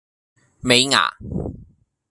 [0.63, 1.13] 尾禡